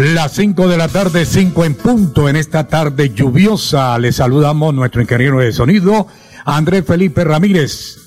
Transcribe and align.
Las 0.00 0.32
5 0.32 0.66
de 0.66 0.78
la 0.78 0.88
tarde, 0.88 1.26
5 1.26 1.62
en 1.66 1.74
punto 1.74 2.26
en 2.26 2.34
esta 2.34 2.66
tarde 2.66 3.10
lluviosa. 3.10 3.98
Le 3.98 4.12
saludamos 4.12 4.72
nuestro 4.72 5.02
ingeniero 5.02 5.40
de 5.40 5.52
sonido, 5.52 6.06
Andrés 6.46 6.86
Felipe 6.86 7.22
Ramírez. 7.22 7.98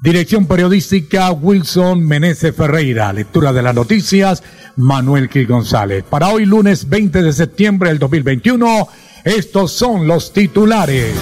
Dirección 0.00 0.46
periodística 0.46 1.30
Wilson 1.30 2.06
Meneses 2.06 2.56
Ferreira. 2.56 3.12
Lectura 3.12 3.52
de 3.52 3.60
las 3.60 3.74
noticias 3.74 4.42
Manuel 4.76 5.28
Gil 5.28 5.46
González. 5.46 6.04
Para 6.08 6.30
hoy 6.30 6.46
lunes 6.46 6.88
20 6.88 7.22
de 7.22 7.34
septiembre 7.34 7.90
del 7.90 7.98
2021, 7.98 8.88
estos 9.22 9.72
son 9.72 10.06
los 10.06 10.32
titulares. 10.32 11.14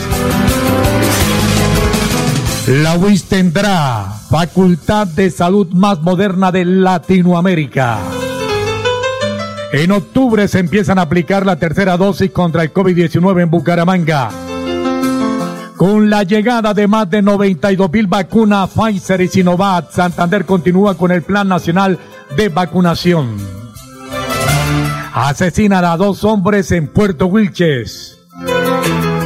La 2.69 2.97
UIS 2.97 3.25
tendrá 3.25 4.13
Facultad 4.31 5.09
de 5.09 5.29
Salud 5.33 5.67
más 5.73 6.01
moderna 6.03 6.53
de 6.53 6.65
Latinoamérica. 6.65 7.99
En 9.73 9.93
octubre 9.93 10.49
se 10.49 10.61
empiezan 10.61 10.99
a 10.99 11.03
aplicar 11.03 11.45
la 11.45 11.57
tercera 11.57 11.97
dosis 11.99 12.31
contra 12.31 12.63
el 12.63 12.73
COVID-19 12.73 13.43
en 13.43 13.51
Bucaramanga. 13.51 14.31
Con 15.77 16.09
la 16.09 16.23
llegada 16.23 16.73
de 16.73 16.89
más 16.89 17.09
de 17.11 17.21
92 17.21 17.93
mil 17.93 18.07
vacunas 18.07 18.71
Pfizer 18.71 19.21
y 19.21 19.29
Sinovac, 19.29 19.91
Santander 19.91 20.47
continúa 20.47 20.97
con 20.97 21.13
el 21.13 21.23
Plan 21.23 21.49
Nacional 21.49 21.99
de 22.37 22.49
Vacunación. 22.49 23.37
Asesinan 25.13 25.85
a 25.85 25.97
dos 25.97 26.25
hombres 26.25 26.73
en 26.73 26.89
Puerto 26.89 27.27
Wilches. 27.27 28.19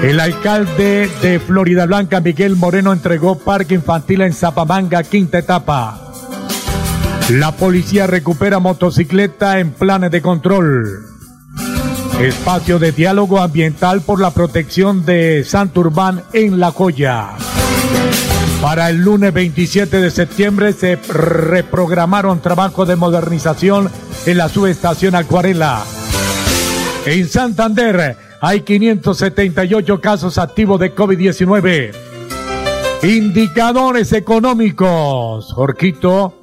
El 0.03 0.19
alcalde 0.19 1.09
de 1.22 1.38
Florida 1.38 1.86
Blanca, 1.86 2.20
Miguel 2.20 2.56
Moreno, 2.56 2.92
entregó 2.92 3.38
parque 3.38 3.75
infantil 3.75 4.22
en 4.22 4.33
Zapamanga, 4.33 5.05
quinta 5.05 5.38
etapa. 5.38 6.02
La 7.31 7.53
policía 7.53 8.06
recupera 8.06 8.59
motocicleta 8.59 9.61
en 9.61 9.70
planes 9.70 10.11
de 10.11 10.20
control. 10.20 11.06
Espacio 12.20 12.78
de 12.78 12.92
diálogo 12.92 13.41
ambiental 13.41 14.03
por 14.03 14.20
la 14.20 14.33
protección 14.33 15.06
de 15.06 15.45
Santurbán 15.45 16.25
en 16.33 16.61
La 16.61 16.73
Joya. 16.73 17.31
Para 18.61 18.91
el 18.91 18.98
lunes 18.98 19.33
27 19.33 20.00
de 20.00 20.11
septiembre 20.11 20.73
se 20.73 20.97
reprogramaron 20.97 22.41
trabajos 22.41 22.87
de 22.87 22.97
modernización 22.97 23.91
en 24.27 24.39
la 24.39 24.48
subestación 24.48 25.15
Acuarela. 25.15 25.83
En 27.06 27.28
Santander 27.28 28.17
hay 28.41 28.61
578 28.61 30.00
casos 30.00 30.39
activos 30.39 30.78
de 30.81 30.95
COVID-19. 30.95 31.93
Indicadores 33.05 34.12
económicos. 34.12 35.53
Jorquito, 35.53 36.41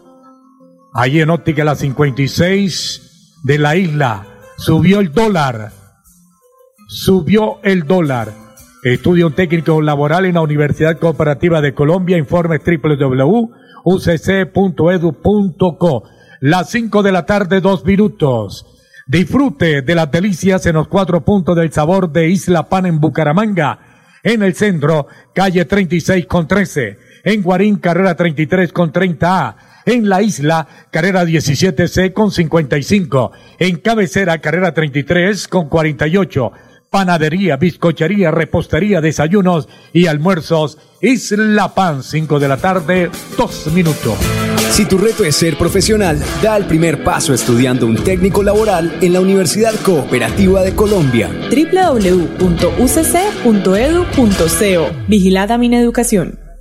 Ahí 0.94 1.20
en 1.22 1.30
óptica 1.30 1.64
la 1.64 1.76
56 1.76 3.42
de 3.44 3.60
la 3.60 3.76
isla. 3.76 4.26
Subió 4.58 5.00
el 5.00 5.12
dólar. 5.14 5.72
Subió 6.88 7.60
el 7.64 7.84
dólar. 7.84 8.34
Estudio 8.84 9.30
técnico 9.32 9.82
laboral 9.82 10.26
en 10.26 10.34
la 10.36 10.42
Universidad 10.42 10.98
Cooperativa 10.98 11.62
de 11.62 11.76
Colombia. 11.76 12.18
Informe 12.18 12.60
www.ucc.edu.co. 12.60 13.54
Las 16.42 16.70
5 16.70 17.04
de 17.04 17.12
la 17.12 17.26
tarde, 17.26 17.62
dos 17.62 17.86
minutos. 17.86 18.66
Disfrute 19.06 19.84
de 19.84 19.96
las 19.96 20.10
delicias 20.12 20.66
en 20.66 20.76
los 20.76 20.88
cuatro 20.88 21.24
puntos 21.24 21.56
del 21.56 21.72
sabor 21.72 22.12
de 22.12 22.30
Isla 22.30 22.68
Pan 22.68 22.88
en 22.88 23.00
Bucaramanga. 23.00 23.80
En 24.24 24.42
el 24.42 24.56
centro, 24.56 25.08
calle 25.34 25.66
36 25.66 26.26
con 26.26 26.48
13. 26.48 26.98
En 27.26 27.44
Guarín, 27.44 27.78
carrera 27.78 28.16
33 28.16 28.74
con 28.74 28.92
30A 28.92 29.69
en 29.86 30.10
la 30.10 30.22
isla, 30.22 30.68
carrera 30.92 31.24
17C 31.24 32.14
con 32.14 32.32
55. 32.32 33.32
En 33.60 33.78
cabecera, 33.78 34.40
carrera 34.40 34.74
33 34.74 35.48
con 35.48 35.70
48. 35.70 36.52
Panadería, 36.90 37.58
bizcochería, 37.58 38.32
repostería, 38.32 39.00
desayunos 39.00 39.70
y 39.94 40.08
almuerzos. 40.08 40.80
Isla 41.02 41.76
Pan, 41.76 42.02
5 42.04 42.40
de 42.40 42.48
la 42.48 42.58
tarde, 42.58 43.12
2 43.38 43.68
minutos. 43.74 44.18
Si 44.72 44.86
tu 44.86 44.98
reto 44.98 45.24
es 45.24 45.36
ser 45.36 45.56
profesional, 45.58 46.20
da 46.42 46.58
el 46.58 46.66
primer 46.66 47.04
paso 47.04 47.34
estudiando 47.34 47.86
un 47.86 48.04
técnico 48.04 48.42
laboral 48.44 48.98
en 49.02 49.14
la 49.14 49.22
Universidad 49.22 49.76
Cooperativa 49.84 50.64
de 50.64 50.74
Colombia. 50.74 51.30
www.ucc.edu.co 51.52 52.50
Vigilada 55.08 55.58
mi 55.58 55.76
educación. 55.76 56.49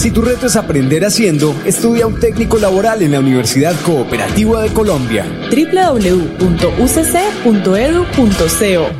Si 0.00 0.10
tu 0.10 0.22
reto 0.22 0.46
es 0.46 0.56
aprender 0.56 1.04
haciendo, 1.04 1.54
estudia 1.66 2.06
un 2.06 2.18
técnico 2.18 2.56
laboral 2.56 3.02
en 3.02 3.12
la 3.12 3.20
Universidad 3.20 3.78
Cooperativa 3.82 4.62
de 4.62 4.72
Colombia. 4.72 5.26
www.ucc.edu.co 5.50 6.38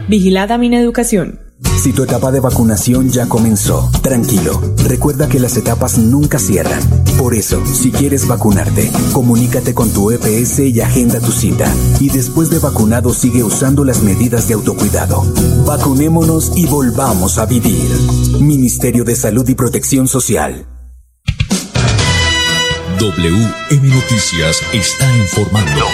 Vigilada 0.08 0.58
Mineducación. 0.58 1.40
Si 1.82 1.94
tu 1.94 2.02
etapa 2.02 2.30
de 2.30 2.40
vacunación 2.40 3.08
ya 3.08 3.26
comenzó, 3.30 3.90
tranquilo. 4.02 4.60
Recuerda 4.86 5.26
que 5.26 5.40
las 5.40 5.56
etapas 5.56 5.96
nunca 5.96 6.38
cierran. 6.38 6.82
Por 7.16 7.34
eso, 7.34 7.64
si 7.64 7.90
quieres 7.90 8.28
vacunarte, 8.28 8.92
comunícate 9.14 9.72
con 9.72 9.88
tu 9.88 10.10
EPS 10.10 10.58
y 10.58 10.82
agenda 10.82 11.18
tu 11.18 11.32
cita. 11.32 11.72
Y 11.98 12.10
después 12.10 12.50
de 12.50 12.58
vacunado 12.58 13.14
sigue 13.14 13.42
usando 13.42 13.84
las 13.84 14.02
medidas 14.02 14.48
de 14.48 14.54
autocuidado. 14.54 15.22
Vacunémonos 15.64 16.52
y 16.56 16.66
volvamos 16.66 17.38
a 17.38 17.46
vivir. 17.46 17.88
Ministerio 18.38 19.02
de 19.04 19.16
Salud 19.16 19.48
y 19.48 19.54
Protección 19.54 20.06
Social. 20.06 20.66
WM 23.00 23.88
Noticias 23.88 24.62
está 24.74 25.16
informando. 25.16 25.86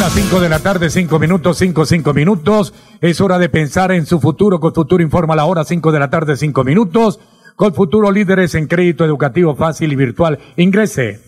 las 0.00 0.12
5 0.14 0.40
de 0.40 0.48
la 0.48 0.60
tarde, 0.60 0.88
5 0.88 1.18
minutos, 1.18 1.58
5, 1.58 1.84
5 1.84 2.14
minutos. 2.14 2.72
Es 3.02 3.20
hora 3.20 3.38
de 3.38 3.50
pensar 3.50 3.92
en 3.92 4.06
su 4.06 4.18
futuro. 4.18 4.60
Con 4.60 4.72
Futuro 4.72 5.02
informa 5.02 5.36
la 5.36 5.44
hora, 5.44 5.62
5 5.62 5.92
de 5.92 5.98
la 5.98 6.08
tarde, 6.08 6.38
5 6.38 6.64
minutos. 6.64 7.20
Con 7.54 7.74
Futuro 7.74 8.10
líderes 8.10 8.54
en 8.54 8.66
crédito 8.66 9.04
educativo 9.04 9.54
fácil 9.54 9.92
y 9.92 9.96
virtual. 9.96 10.38
Ingrese 10.56 11.20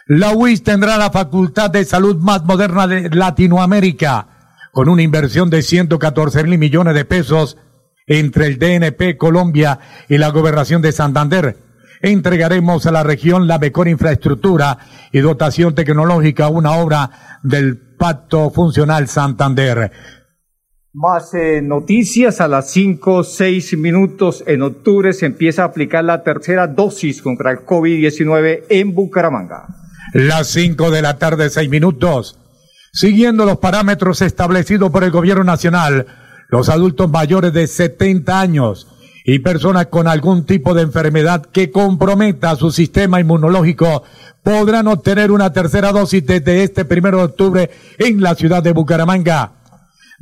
La 0.06 0.32
UIS 0.32 0.62
tendrá 0.62 0.99
la 0.99 1.11
facultad 1.11 1.70
de 1.70 1.84
salud 1.84 2.17
más 2.17 2.44
moderna 2.44 2.87
de 2.87 3.08
Latinoamérica, 3.11 4.26
con 4.73 4.88
una 4.88 5.02
inversión 5.02 5.49
de 5.49 5.62
114 5.62 6.44
mil 6.44 6.58
millones 6.58 6.94
de 6.94 7.05
pesos 7.05 7.56
entre 8.06 8.46
el 8.46 8.58
DNP 8.58 9.17
Colombia 9.17 9.79
y 10.08 10.19
la 10.19 10.29
Gobernación 10.31 10.82
de 10.82 10.93
Santander. 10.93 11.56
Entregaremos 12.00 12.87
a 12.87 12.90
la 12.90 13.05
región 13.05 13.46
la 13.46 13.58
mejor 13.58 13.87
infraestructura 13.87 14.79
y 15.12 15.20
dotación 15.20 15.75
tecnológica, 15.75 16.49
una 16.49 16.73
obra 16.73 17.38
del 17.44 17.79
Pacto 17.96 18.50
Funcional 18.50 19.06
Santander. 19.06 19.93
Más 20.94 21.33
eh, 21.33 21.62
noticias 21.62 22.43
a 22.43 22.49
las 22.49 22.71
5, 22.71 23.25
6 23.25 23.79
minutos. 23.79 24.44
En 24.47 24.61
octubre 24.61 25.15
se 25.15 25.25
empieza 25.25 25.62
a 25.62 25.67
aplicar 25.67 26.05
la 26.05 26.23
tercera 26.23 26.67
dosis 26.67 27.23
contra 27.23 27.50
el 27.50 27.61
COVID-19 27.61 28.65
en 28.69 28.94
Bucaramanga. 28.94 29.69
Las 30.12 30.49
5 30.49 30.91
de 30.91 31.00
la 31.00 31.17
tarde, 31.17 31.49
6 31.49 31.71
minutos. 31.71 32.39
Siguiendo 32.93 33.47
los 33.47 33.56
parámetros 33.56 34.21
establecidos 34.21 34.91
por 34.91 35.03
el 35.03 35.11
gobierno 35.11 35.44
nacional, 35.44 36.06
los 36.50 36.69
adultos 36.69 37.11
mayores 37.11 37.55
de 37.55 37.67
70 37.67 38.39
años 38.39 38.87
y 39.25 39.39
personas 39.39 39.87
con 39.87 40.06
algún 40.06 40.44
tipo 40.44 40.75
de 40.75 40.83
enfermedad 40.83 41.47
que 41.47 41.71
comprometa 41.71 42.55
su 42.56 42.71
sistema 42.71 43.19
inmunológico 43.19 44.03
podrán 44.43 44.89
obtener 44.89 45.31
una 45.31 45.55
tercera 45.55 45.91
dosis 45.91 46.27
desde 46.27 46.65
este 46.65 46.85
primero 46.85 47.17
de 47.17 47.25
octubre 47.25 47.71
en 47.97 48.21
la 48.21 48.35
ciudad 48.35 48.62
de 48.62 48.73
Bucaramanga. 48.73 49.62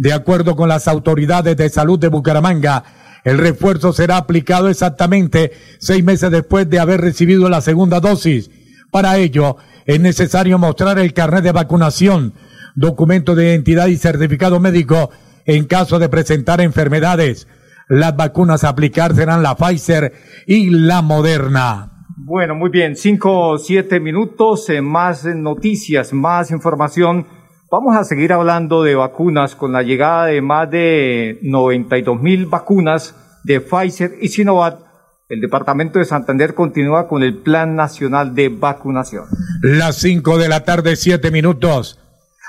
De 0.00 0.14
acuerdo 0.14 0.56
con 0.56 0.70
las 0.70 0.88
autoridades 0.88 1.58
de 1.58 1.68
salud 1.68 1.98
de 1.98 2.08
Bucaramanga, 2.08 2.84
el 3.22 3.36
refuerzo 3.36 3.92
será 3.92 4.16
aplicado 4.16 4.70
exactamente 4.70 5.52
seis 5.78 6.02
meses 6.02 6.30
después 6.30 6.70
de 6.70 6.80
haber 6.80 7.02
recibido 7.02 7.50
la 7.50 7.60
segunda 7.60 8.00
dosis. 8.00 8.50
Para 8.90 9.18
ello, 9.18 9.58
es 9.84 10.00
necesario 10.00 10.58
mostrar 10.58 10.98
el 10.98 11.12
carnet 11.12 11.44
de 11.44 11.52
vacunación, 11.52 12.32
documento 12.74 13.34
de 13.34 13.50
identidad 13.50 13.88
y 13.88 13.98
certificado 13.98 14.58
médico 14.58 15.10
en 15.44 15.66
caso 15.66 15.98
de 15.98 16.08
presentar 16.08 16.62
enfermedades. 16.62 17.46
Las 17.86 18.16
vacunas 18.16 18.64
a 18.64 18.70
aplicar 18.70 19.14
serán 19.14 19.42
la 19.42 19.54
Pfizer 19.54 20.14
y 20.46 20.70
la 20.70 21.02
Moderna. 21.02 22.06
Bueno, 22.16 22.54
muy 22.54 22.70
bien, 22.70 22.96
cinco 22.96 23.58
siete 23.58 24.00
minutos, 24.00 24.66
eh, 24.70 24.80
más 24.80 25.26
noticias, 25.26 26.14
más 26.14 26.50
información. 26.52 27.26
Vamos 27.70 27.96
a 27.96 28.02
seguir 28.02 28.32
hablando 28.32 28.82
de 28.82 28.96
vacunas 28.96 29.54
con 29.54 29.72
la 29.72 29.84
llegada 29.84 30.26
de 30.26 30.42
más 30.42 30.68
de 30.68 31.38
92 31.42 32.20
mil 32.20 32.46
vacunas 32.46 33.14
de 33.44 33.60
Pfizer 33.60 34.14
y 34.20 34.26
Sinovac 34.26 34.80
el 35.28 35.40
Departamento 35.40 36.00
de 36.00 36.04
Santander 36.04 36.56
continúa 36.56 37.06
con 37.06 37.22
el 37.22 37.36
Plan 37.36 37.76
Nacional 37.76 38.34
de 38.34 38.48
Vacunación. 38.48 39.26
Las 39.62 39.94
5 39.98 40.38
de 40.38 40.48
la 40.48 40.64
tarde, 40.64 40.96
7 40.96 41.30
minutos. 41.30 42.00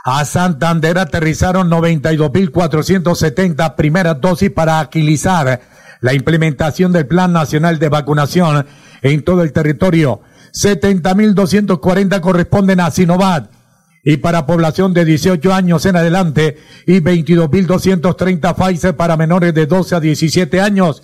A 0.03 0.25
Santander 0.25 0.97
aterrizaron 0.97 1.69
92.470 1.69 3.75
primeras 3.75 4.19
dosis 4.19 4.49
para 4.49 4.79
agilizar 4.79 5.61
la 5.99 6.15
implementación 6.15 6.91
del 6.91 7.05
Plan 7.05 7.31
Nacional 7.31 7.77
de 7.77 7.89
Vacunación 7.89 8.65
en 9.03 9.23
todo 9.23 9.43
el 9.43 9.53
territorio. 9.53 10.21
70.240 10.51 12.19
corresponden 12.21 12.79
a 12.79 12.89
Sinovac 12.89 13.60
y 14.03 14.17
para 14.17 14.45
población 14.45 14.93
de 14.93 15.05
18 15.05 15.53
años 15.53 15.85
en 15.85 15.95
adelante 15.95 16.57
y 16.87 17.01
22.230 17.01 18.55
Pfizer 18.55 18.95
para 18.95 19.17
menores 19.17 19.53
de 19.53 19.65
12 19.65 19.95
a 19.95 19.99
17 19.99 20.59
años 20.59 21.03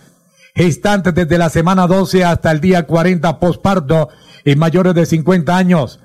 gestantes 0.58 1.14
desde 1.14 1.38
la 1.38 1.50
semana 1.50 1.86
12 1.86 2.26
hasta 2.26 2.52
el 2.52 2.60
día 2.60 2.84
40 2.84 3.40
posparto 3.40 4.10
y 4.44 4.56
mayores 4.56 4.96
de 4.96 5.06
50 5.06 5.56
años. 5.56 6.00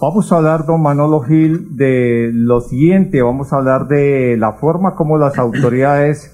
Vamos 0.00 0.30
a 0.30 0.36
hablar, 0.36 0.66
don 0.66 0.82
Manolo 0.82 1.20
Gil, 1.20 1.76
de 1.76 2.30
lo 2.32 2.60
siguiente. 2.60 3.22
Vamos 3.22 3.52
a 3.52 3.56
hablar 3.56 3.88
de 3.88 4.36
la 4.36 4.52
forma 4.52 4.94
como 4.94 5.18
las 5.18 5.38
autoridades 5.38 6.32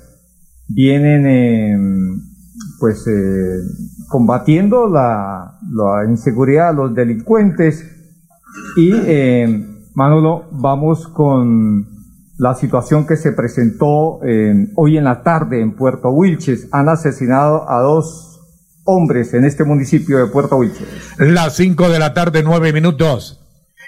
vienen, 0.69 1.27
eh, 1.27 1.79
pues, 2.81 3.07
eh, 3.07 3.59
combatiendo 4.09 4.89
la, 4.89 5.59
la, 5.73 6.11
inseguridad, 6.11 6.75
los 6.75 6.95
delincuentes. 6.95 7.85
Y, 8.77 8.93
eh, 8.93 9.69
Manolo, 9.95 10.49
vamos 10.53 11.07
con 11.09 11.92
la 12.43 12.57
situación 12.57 13.07
que 13.07 13.17
se 13.17 13.31
presentó 13.31 14.19
hoy 14.75 14.99
en 14.99 15.05
la 15.05 15.23
tarde 15.23 15.61
en 15.61 15.77
Puerto 15.77 16.11
Wilches. 16.11 16.67
Han 16.73 16.89
asesinado 16.89 17.71
a 17.71 17.81
dos 17.81 18.41
hombres 18.85 19.33
en 19.33 19.45
este 19.45 19.63
municipio 19.63 20.19
de 20.19 20.27
Puerto 20.27 20.57
Wilches. 20.57 20.89
Las 21.19 21.55
cinco 21.55 21.89
de 21.89 22.01
la 22.01 22.15
tarde, 22.15 22.43
nueve 22.43 22.73
minutos. 22.73 23.39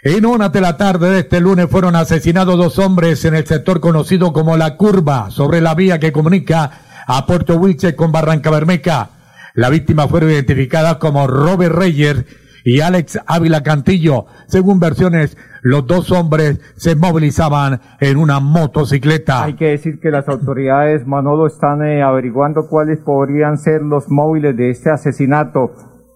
En 0.05 0.25
una 0.25 0.51
de 0.51 0.61
la 0.61 0.77
tarde 0.77 1.11
de 1.11 1.19
este 1.21 1.41
lunes 1.41 1.67
fueron 1.69 1.97
asesinados 1.97 2.57
dos 2.57 2.79
hombres 2.79 3.25
en 3.25 3.35
el 3.35 3.45
sector 3.45 3.81
conocido 3.81 4.33
como 4.33 4.57
La 4.57 4.77
Curva, 4.77 5.33
sobre 5.33 5.61
la 5.61 5.75
vía 5.75 5.99
que 5.99 6.13
comunica 6.13 6.71
a 7.09 7.27
Puerto 7.27 7.57
Wilches 7.57 7.95
con 7.95 8.13
Barranca 8.13 8.51
Bermeja. 8.51 9.11
La 9.55 9.69
víctima 9.69 10.07
fueron 10.07 10.31
identificadas 10.31 10.99
como 10.99 11.27
Robert 11.27 11.75
Reyes 11.75 12.25
y 12.65 12.83
Alex 12.83 13.19
Ávila 13.27 13.65
Cantillo. 13.65 14.27
Según 14.47 14.79
versiones, 14.79 15.37
los 15.65 15.87
dos 15.87 16.13
hombres 16.13 16.61
se 16.77 16.95
movilizaban 16.95 17.81
en 17.99 18.19
una 18.19 18.39
motocicleta. 18.39 19.45
Hay 19.45 19.57
que 19.57 19.71
decir 19.71 19.99
que 19.99 20.11
las 20.11 20.29
autoridades, 20.29 21.07
Manolo, 21.07 21.47
están 21.47 21.83
eh, 21.83 22.03
averiguando 22.03 22.69
cuáles 22.69 22.99
podrían 23.01 23.57
ser 23.57 23.81
los 23.81 24.11
móviles 24.11 24.55
de 24.57 24.71
este 24.71 24.91
asesinato 24.91 25.73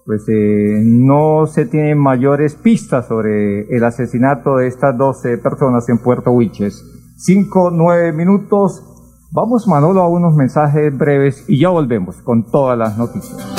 pues 0.09 0.27
eh, 0.27 0.81
no 0.83 1.45
se 1.45 1.67
tienen 1.67 1.99
mayores 1.99 2.55
pistas 2.55 3.07
sobre 3.07 3.67
el 3.69 3.83
asesinato 3.83 4.55
de 4.55 4.65
estas 4.65 4.97
12 4.97 5.37
personas 5.37 5.87
en 5.87 5.99
Puerto 5.99 6.31
Huiches. 6.31 6.83
Cinco, 7.15 7.69
nueve 7.71 8.11
minutos. 8.11 8.83
Vamos, 9.31 9.67
Manolo, 9.67 10.01
a 10.01 10.09
unos 10.09 10.33
mensajes 10.33 10.97
breves 10.97 11.45
y 11.47 11.59
ya 11.59 11.69
volvemos 11.69 12.15
con 12.23 12.49
todas 12.49 12.75
las 12.75 12.97
noticias. 12.97 13.58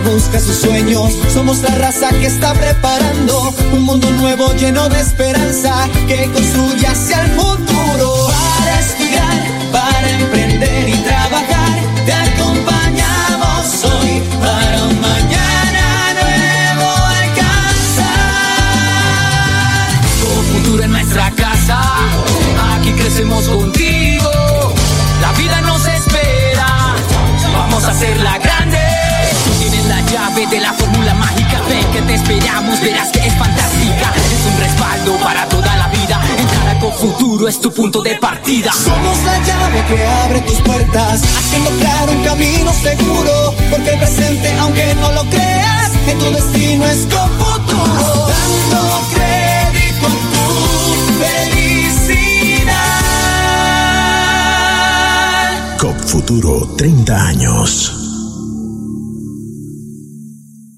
Busca 0.00 0.38
sus 0.40 0.56
sueños, 0.56 1.14
somos 1.32 1.62
la 1.62 1.74
raza 1.74 2.10
que 2.10 2.26
está 2.26 2.52
preparando 2.54 3.54
un 3.72 3.82
mundo 3.82 4.10
nuevo 4.10 4.52
lleno 4.54 4.88
de 4.88 5.00
esperanza 5.00 5.88
que 6.06 6.30
construye 6.32 6.86
hacia 6.86 7.22
el 7.22 7.30
futuro. 7.32 8.28
Para 8.28 8.80
estudiar, 8.80 9.44
para 9.72 10.10
emprender 10.10 10.88
y 10.88 10.96
trabajar, 11.02 11.80
te 12.04 12.12
acompañamos 12.12 13.84
hoy 13.84 14.22
para 14.40 14.84
un 14.84 15.00
mañana 15.00 16.14
nuevo 16.20 16.90
alcanzar. 17.22 18.06
Con 20.20 20.44
futuro 20.46 20.82
en 20.84 20.90
nuestra 20.90 21.30
casa, 21.32 21.80
aquí 22.78 22.92
crecemos 22.92 23.48
contigo. 23.48 24.30
La 25.20 25.32
vida 25.32 25.60
nos 25.62 25.86
espera, 25.86 26.96
vamos 27.52 27.84
a 27.84 27.90
hacerla 27.90 28.38
grande. 28.38 28.85
Llave 30.12 30.46
de 30.46 30.60
la 30.60 30.72
fórmula 30.72 31.14
mágica, 31.14 31.60
ven 31.68 31.84
que 31.92 32.02
te 32.02 32.14
esperamos, 32.14 32.80
verás 32.80 33.10
que 33.10 33.26
es 33.26 33.34
fantástica. 33.34 34.12
Es 34.14 34.46
un 34.46 34.60
respaldo 34.60 35.16
para 35.16 35.48
toda 35.48 35.76
la 35.76 35.88
vida. 35.88 36.20
Entrar 36.38 36.78
con 36.78 36.92
futuro 36.92 37.48
es 37.48 37.60
tu 37.60 37.72
punto 37.72 38.02
de 38.02 38.14
partida. 38.16 38.72
Somos 38.72 39.22
la 39.24 39.38
llave 39.44 39.84
que 39.88 40.06
abre 40.06 40.40
tus 40.42 40.60
puertas, 40.60 41.22
haciendo 41.22 41.70
claro 41.80 42.12
un 42.12 42.22
camino 42.24 42.72
seguro. 42.72 43.54
Porque 43.70 43.90
el 43.90 43.98
presente, 43.98 44.52
aunque 44.60 44.94
no 44.94 45.12
lo 45.12 45.24
creas, 45.24 45.90
en 46.06 46.18
tu 46.18 46.30
destino 46.30 46.86
es 46.86 47.06
con 47.06 47.30
futuro. 47.38 48.28
Dando 48.28 49.02
crédito 49.12 50.06
en 50.06 50.18
tu 50.32 50.46
felicidad. 51.24 52.76
COP 55.78 55.98
Futuro 56.06 56.74
30 56.76 57.26
años. 57.26 58.05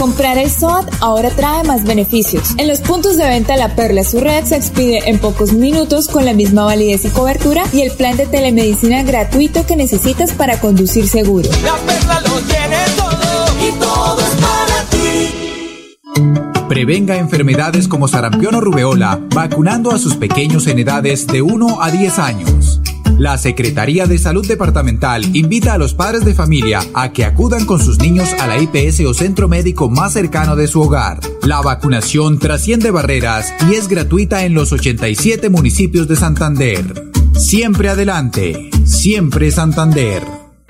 Comprar 0.00 0.38
el 0.38 0.50
SOAT 0.50 0.88
ahora 1.00 1.28
trae 1.28 1.62
más 1.64 1.84
beneficios. 1.84 2.54
En 2.56 2.68
los 2.68 2.80
puntos 2.80 3.18
de 3.18 3.28
venta 3.28 3.58
La 3.58 3.76
Perla 3.76 4.02
su 4.02 4.18
red 4.18 4.46
se 4.46 4.56
expide 4.56 5.10
en 5.10 5.18
pocos 5.18 5.52
minutos 5.52 6.08
con 6.08 6.24
la 6.24 6.32
misma 6.32 6.64
validez 6.64 7.04
y 7.04 7.10
cobertura 7.10 7.64
y 7.70 7.82
el 7.82 7.90
plan 7.90 8.16
de 8.16 8.24
telemedicina 8.24 9.02
gratuito 9.02 9.66
que 9.66 9.76
necesitas 9.76 10.32
para 10.32 10.58
conducir 10.58 11.06
seguro. 11.06 11.50
La 11.62 11.76
perla 11.86 12.22
lo 12.22 12.40
tiene 12.40 12.78
todo 12.96 13.68
y 13.68 13.72
todo 13.78 14.20
es 14.20 14.34
para 14.40 14.84
ti. 14.88 16.64
Prevenga 16.66 17.16
enfermedades 17.16 17.86
como 17.86 18.08
sarampión 18.08 18.54
o 18.54 18.62
rubeola 18.62 19.20
vacunando 19.34 19.90
a 19.90 19.98
sus 19.98 20.16
pequeños 20.16 20.66
en 20.66 20.78
edades 20.78 21.26
de 21.26 21.42
1 21.42 21.82
a 21.82 21.90
10 21.90 22.18
años. 22.18 22.80
La 23.18 23.36
Secretaría 23.38 24.06
de 24.06 24.18
Salud 24.18 24.46
Departamental 24.46 25.36
invita 25.36 25.74
a 25.74 25.78
los 25.78 25.94
padres 25.94 26.24
de 26.24 26.34
familia 26.34 26.80
a 26.94 27.12
que 27.12 27.24
acudan 27.24 27.66
con 27.66 27.80
sus 27.80 27.98
niños 27.98 28.32
a 28.40 28.46
la 28.46 28.58
IPS 28.58 29.00
o 29.06 29.14
centro 29.14 29.48
médico 29.48 29.88
más 29.90 30.12
cercano 30.14 30.56
de 30.56 30.66
su 30.66 30.80
hogar. 30.80 31.20
La 31.42 31.60
vacunación 31.60 32.38
trasciende 32.38 32.90
barreras 32.90 33.52
y 33.70 33.74
es 33.74 33.88
gratuita 33.88 34.44
en 34.44 34.54
los 34.54 34.72
87 34.72 35.50
municipios 35.50 36.08
de 36.08 36.16
Santander. 36.16 37.10
Siempre 37.34 37.88
adelante, 37.88 38.70
siempre 38.84 39.50
Santander. 39.50 40.22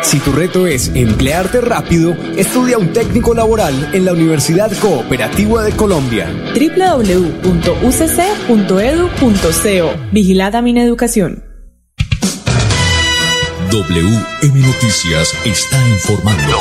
Si 0.02 0.18
tu 0.18 0.32
reto 0.32 0.66
es 0.66 0.90
emplearte 0.94 1.61
rápido, 1.61 2.14
estudia 2.37 2.78
un 2.78 2.92
técnico 2.92 3.35
laboral 3.35 3.90
en 3.92 4.06
la 4.06 4.14
Universidad 4.14 4.73
Cooperativa 4.78 5.62
de 5.62 5.73
Colombia. 5.73 6.26
www.ucc.edu.co 6.54 7.50
Vigilada 10.12 10.62
Mineducación. 10.62 11.50
WM 13.70 14.60
Noticias 14.66 15.32
está 15.46 15.76
informando. 15.88 16.54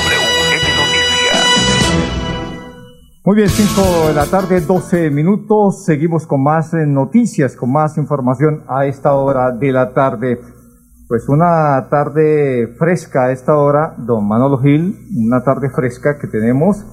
Muy 3.25 3.35
bien, 3.35 3.49
5 3.49 4.09
de 4.09 4.13
la 4.13 4.27
tarde, 4.27 4.61
12 4.61 5.09
minutos. 5.09 5.85
Seguimos 5.85 6.27
con 6.27 6.43
más 6.43 6.71
eh, 6.75 6.85
noticias, 6.85 7.55
con 7.55 7.71
más 7.71 7.97
información 7.97 8.63
a 8.67 8.85
esta 8.85 9.15
hora 9.15 9.51
de 9.51 9.71
la 9.71 9.91
tarde. 9.91 10.39
Pues 11.07 11.27
una 11.29 11.87
tarde 11.89 12.75
fresca 12.77 13.23
a 13.23 13.31
esta 13.31 13.57
hora, 13.57 13.95
don 13.97 14.27
Manolo 14.27 14.59
Gil, 14.59 14.95
una 15.17 15.43
tarde 15.43 15.71
fresca 15.71 16.19
que 16.19 16.27
tenemos. 16.27 16.85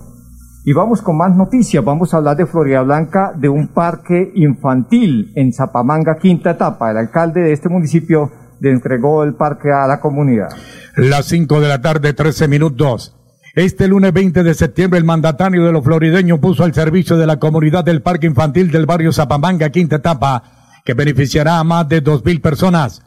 Y 0.64 0.73
vamos 0.73 1.02
con 1.02 1.18
más 1.18 1.37
noticias. 1.37 1.85
Vamos 1.85 2.14
a 2.14 2.16
hablar 2.16 2.38
de 2.38 2.46
Florida 2.46 2.80
Blanca, 2.80 3.35
de 3.37 3.50
un 3.50 3.68
parque 3.68 4.32
infantil 4.35 5.32
en 5.37 5.52
Zapamanga, 5.52 6.16
quinta 6.16 6.52
etapa. 6.52 6.90
El 6.90 6.96
alcalde 6.96 7.42
de 7.42 7.52
este 7.52 7.68
municipio 7.68 8.46
le 8.61 8.71
entregó 8.71 9.25
el 9.25 9.35
parque 9.35 9.71
a 9.71 9.87
la 9.87 10.01
comunidad. 10.01 10.49
Las 10.97 11.27
5 11.27 11.61
de 11.61 11.69
la 11.69 11.81
tarde, 11.81 12.13
13 12.13 12.49
minutos. 12.49 13.15
Este 13.55 13.89
lunes 13.89 14.13
20 14.13 14.43
de 14.43 14.55
septiembre, 14.55 14.99
el 14.99 15.05
mandatario 15.05 15.65
de 15.65 15.73
los 15.73 15.83
florideños 15.83 16.41
puso 16.41 16.63
al 16.63 16.75
servicio 16.75 17.17
de 17.17 17.27
la 17.27 17.39
comunidad 17.39 17.85
del 17.85 18.03
Parque 18.03 18.27
Infantil 18.27 18.71
del 18.71 18.85
barrio 18.85 19.13
Zapamanga, 19.13 19.71
quinta 19.71 19.97
etapa, 19.97 20.43
que 20.85 20.95
beneficiará 20.95 21.59
a 21.59 21.65
más 21.65 21.89
de 21.89 22.05
2.000 22.05 22.43
personas. 22.43 23.03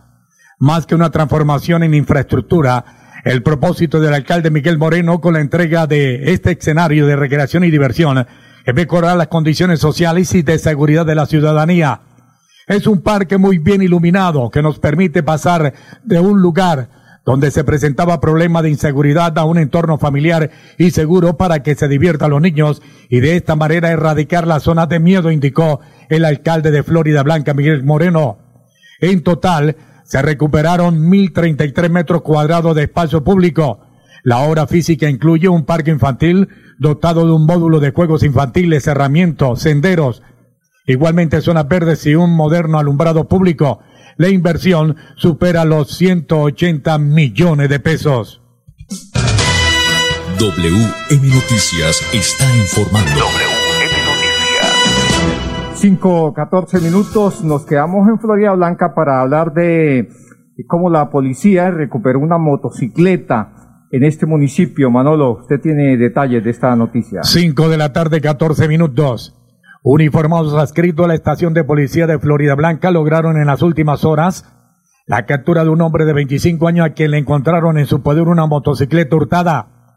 Más 0.57 0.85
que 0.85 0.95
una 0.95 1.11
transformación 1.11 1.83
en 1.83 1.93
infraestructura, 1.93 2.83
el 3.23 3.43
propósito 3.43 3.99
del 3.99 4.13
alcalde 4.13 4.49
Miguel 4.49 4.77
Moreno 4.77 5.21
con 5.21 5.33
la 5.33 5.39
entrega 5.39 5.87
de 5.87 6.31
este 6.33 6.51
escenario 6.51 7.05
de 7.05 7.15
recreación 7.15 7.63
y 7.63 7.71
diversión 7.71 8.25
es 8.65 8.73
mejorar 8.73 9.17
las 9.17 9.27
condiciones 9.27 9.79
sociales 9.79 10.33
y 10.33 10.41
de 10.41 10.57
seguridad 10.57 11.05
de 11.05 11.15
la 11.15 11.25
ciudadanía. 11.25 12.01
Es 12.69 12.85
un 12.85 13.01
parque 13.01 13.39
muy 13.39 13.57
bien 13.57 13.81
iluminado 13.81 14.51
que 14.51 14.61
nos 14.61 14.77
permite 14.77 15.23
pasar 15.23 15.73
de 16.03 16.19
un 16.19 16.39
lugar 16.39 16.87
donde 17.25 17.49
se 17.49 17.63
presentaba 17.63 18.21
problema 18.21 18.61
de 18.61 18.69
inseguridad 18.69 19.35
a 19.39 19.45
un 19.45 19.57
entorno 19.57 19.97
familiar 19.97 20.51
y 20.77 20.91
seguro 20.91 21.35
para 21.35 21.63
que 21.63 21.73
se 21.73 21.87
diviertan 21.87 22.29
los 22.29 22.41
niños 22.41 22.83
y 23.09 23.21
de 23.21 23.35
esta 23.35 23.55
manera 23.55 23.89
erradicar 23.89 24.45
las 24.45 24.61
zonas 24.61 24.87
de 24.87 24.99
miedo, 24.99 25.31
indicó 25.31 25.79
el 26.09 26.23
alcalde 26.23 26.69
de 26.69 26.83
Florida 26.83 27.23
Blanca, 27.23 27.55
Miguel 27.55 27.83
Moreno. 27.83 28.37
En 29.01 29.23
total, 29.23 29.75
se 30.03 30.21
recuperaron 30.21 31.09
1.033 31.09 31.89
metros 31.89 32.21
cuadrados 32.21 32.75
de 32.75 32.83
espacio 32.83 33.23
público. 33.23 33.79
La 34.23 34.41
obra 34.41 34.67
física 34.67 35.09
incluye 35.09 35.49
un 35.49 35.65
parque 35.65 35.89
infantil 35.89 36.49
dotado 36.77 37.25
de 37.25 37.31
un 37.31 37.47
módulo 37.47 37.79
de 37.79 37.89
juegos 37.89 38.21
infantiles, 38.21 38.85
herramientas, 38.85 39.59
senderos, 39.59 40.21
igualmente 40.89 41.39
zonas 41.41 41.67
verdes 41.67 42.05
y 42.07 42.15
un 42.15 42.35
moderno 42.35 42.79
alumbrado 42.79 43.27
público. 43.27 43.79
La 44.17 44.29
inversión 44.29 44.97
supera 45.15 45.63
los 45.63 45.95
180 45.95 46.97
millones 46.97 47.69
de 47.69 47.79
pesos. 47.79 48.41
WM 50.39 51.27
Noticias 51.27 52.01
está 52.13 52.45
informando. 52.57 53.21
5, 55.75 56.33
14 56.33 56.81
minutos. 56.81 57.43
Nos 57.43 57.65
quedamos 57.65 58.09
en 58.09 58.19
Florida 58.19 58.53
Blanca 58.53 58.93
para 58.95 59.21
hablar 59.21 59.53
de 59.53 60.09
cómo 60.67 60.89
la 60.89 61.09
policía 61.09 61.69
recuperó 61.71 62.19
una 62.19 62.37
motocicleta 62.37 63.85
en 63.91 64.03
este 64.03 64.25
municipio. 64.25 64.89
Manolo, 64.89 65.37
usted 65.39 65.61
tiene 65.61 65.97
detalles 65.97 66.43
de 66.43 66.49
esta 66.49 66.75
noticia. 66.75 67.23
5 67.23 67.69
de 67.69 67.77
la 67.77 67.93
tarde, 67.93 68.19
14 68.21 68.67
minutos. 68.67 69.38
Uniformados 69.83 70.53
adscritos 70.55 71.05
a 71.05 71.07
la 71.07 71.15
estación 71.15 71.53
de 71.53 71.63
policía 71.63 72.05
de 72.05 72.19
Florida 72.19 72.55
Blanca 72.55 72.91
lograron 72.91 73.37
en 73.37 73.47
las 73.47 73.61
últimas 73.61 74.03
horas 74.03 74.45
la 75.07 75.25
captura 75.25 75.63
de 75.63 75.69
un 75.69 75.81
hombre 75.81 76.05
de 76.05 76.13
25 76.13 76.67
años 76.67 76.85
a 76.85 76.93
quien 76.93 77.11
le 77.11 77.17
encontraron 77.17 77.77
en 77.77 77.85
su 77.85 78.03
poder 78.03 78.27
una 78.27 78.45
motocicleta 78.45 79.15
hurtada. 79.15 79.95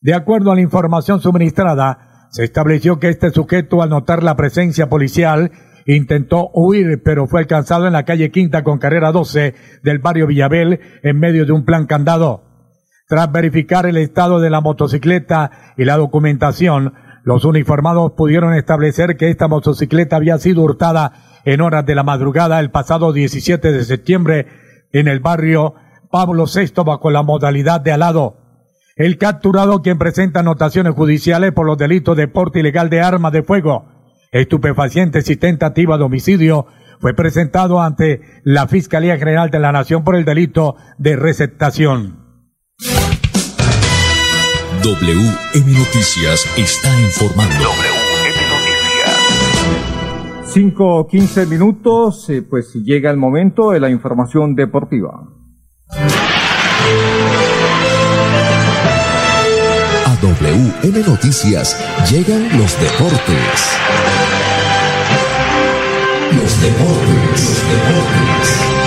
De 0.00 0.14
acuerdo 0.14 0.50
a 0.50 0.56
la 0.56 0.60
información 0.60 1.20
suministrada, 1.20 2.26
se 2.30 2.44
estableció 2.44 2.98
que 2.98 3.08
este 3.08 3.30
sujeto 3.30 3.82
al 3.82 3.90
notar 3.90 4.22
la 4.22 4.36
presencia 4.36 4.88
policial 4.88 5.52
intentó 5.86 6.50
huir, 6.52 7.02
pero 7.02 7.26
fue 7.26 7.40
alcanzado 7.40 7.86
en 7.86 7.92
la 7.92 8.04
calle 8.04 8.30
Quinta 8.30 8.64
con 8.64 8.78
carrera 8.78 9.12
12 9.12 9.54
del 9.82 9.98
barrio 10.00 10.26
Villabel 10.26 10.80
en 11.02 11.18
medio 11.18 11.46
de 11.46 11.52
un 11.52 11.64
plan 11.64 11.86
candado. 11.86 12.44
Tras 13.08 13.30
verificar 13.32 13.86
el 13.86 13.96
estado 13.96 14.40
de 14.40 14.50
la 14.50 14.60
motocicleta 14.60 15.74
y 15.76 15.84
la 15.84 15.96
documentación, 15.96 16.94
los 17.30 17.44
uniformados 17.44 18.14
pudieron 18.16 18.54
establecer 18.54 19.16
que 19.16 19.30
esta 19.30 19.46
motocicleta 19.46 20.16
había 20.16 20.36
sido 20.38 20.62
hurtada 20.62 21.12
en 21.44 21.60
horas 21.60 21.86
de 21.86 21.94
la 21.94 22.02
madrugada 22.02 22.58
el 22.58 22.72
pasado 22.72 23.12
17 23.12 23.70
de 23.70 23.84
septiembre 23.84 24.48
en 24.92 25.06
el 25.06 25.20
barrio 25.20 25.74
Pablo 26.10 26.46
VI 26.52 26.82
bajo 26.84 27.08
la 27.12 27.22
modalidad 27.22 27.80
de 27.82 27.92
alado. 27.92 28.38
El 28.96 29.16
capturado, 29.16 29.80
quien 29.80 29.96
presenta 29.96 30.40
anotaciones 30.40 30.92
judiciales 30.94 31.52
por 31.52 31.66
los 31.66 31.78
delitos 31.78 32.16
de 32.16 32.26
porte 32.26 32.58
ilegal 32.58 32.90
de 32.90 33.00
armas 33.00 33.30
de 33.32 33.44
fuego, 33.44 33.84
estupefacientes 34.32 35.30
y 35.30 35.36
tentativa 35.36 35.98
de 35.98 36.02
homicidio, 36.02 36.66
fue 36.98 37.14
presentado 37.14 37.80
ante 37.80 38.22
la 38.42 38.66
Fiscalía 38.66 39.18
General 39.18 39.50
de 39.50 39.60
la 39.60 39.70
Nación 39.70 40.02
por 40.02 40.16
el 40.16 40.24
delito 40.24 40.74
de 40.98 41.14
receptación. 41.14 42.29
WM 44.82 45.72
Noticias 45.78 46.46
está 46.56 46.88
informando. 47.00 47.54
WM 47.54 48.32
Noticias. 48.48 49.14
5 50.54 51.06
15 51.06 51.46
minutos, 51.46 52.30
eh, 52.30 52.40
pues 52.40 52.72
llega 52.74 53.10
el 53.10 53.18
momento 53.18 53.72
de 53.72 53.80
la 53.80 53.90
información 53.90 54.54
deportiva. 54.54 55.28
A 60.06 60.16
WM 60.22 61.04
Noticias 61.06 61.76
llegan 62.10 62.48
los 62.58 62.80
deportes. 62.80 63.78
Los 66.32 66.62
deportes, 66.62 67.42
los 67.42 67.62
deportes. 67.68 68.79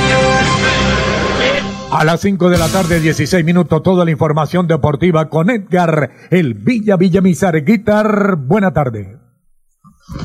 A 1.96 2.04
las 2.04 2.22
5 2.22 2.50
de 2.50 2.58
la 2.58 2.70
tarde, 2.70 3.00
16 3.00 3.46
minutos, 3.46 3.84
toda 3.84 4.04
la 4.04 4.10
información 4.10 4.66
deportiva 4.66 5.30
con 5.30 5.52
Edgar, 5.52 6.10
el 6.32 6.56
Villa 6.56 6.98
Villamizar. 6.98 7.64
Guitar, 7.64 8.36
buena 8.36 8.74
tarde. 8.74 9.20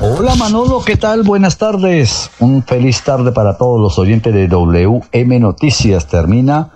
Hola 0.01 0.33
Manolo, 0.33 0.81
¿qué 0.83 0.97
tal? 0.97 1.21
Buenas 1.21 1.59
tardes. 1.59 2.31
Un 2.39 2.63
feliz 2.63 3.03
tarde 3.03 3.31
para 3.31 3.59
todos 3.59 3.79
los 3.79 3.99
oyentes 3.99 4.33
de 4.33 4.47
WM 4.47 5.39
Noticias. 5.39 6.07
Termina 6.07 6.71